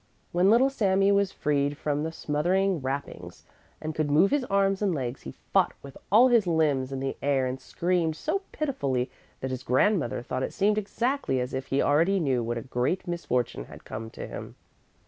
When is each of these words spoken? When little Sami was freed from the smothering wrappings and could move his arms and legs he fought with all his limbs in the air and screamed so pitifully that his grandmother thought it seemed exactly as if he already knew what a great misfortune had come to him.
When 0.31 0.49
little 0.49 0.71
Sami 0.71 1.11
was 1.11 1.31
freed 1.31 1.77
from 1.77 2.01
the 2.01 2.11
smothering 2.11 2.81
wrappings 2.81 3.45
and 3.79 3.93
could 3.93 4.09
move 4.09 4.31
his 4.31 4.43
arms 4.45 4.81
and 4.81 4.95
legs 4.95 5.21
he 5.21 5.35
fought 5.53 5.73
with 5.83 5.95
all 6.11 6.27
his 6.29 6.47
limbs 6.47 6.91
in 6.91 6.99
the 6.99 7.15
air 7.21 7.45
and 7.45 7.61
screamed 7.61 8.15
so 8.15 8.41
pitifully 8.51 9.11
that 9.41 9.51
his 9.51 9.61
grandmother 9.61 10.23
thought 10.23 10.41
it 10.41 10.53
seemed 10.55 10.79
exactly 10.79 11.39
as 11.39 11.53
if 11.53 11.67
he 11.67 11.83
already 11.83 12.19
knew 12.19 12.41
what 12.41 12.57
a 12.57 12.61
great 12.63 13.07
misfortune 13.07 13.65
had 13.65 13.85
come 13.85 14.09
to 14.09 14.25
him. 14.25 14.55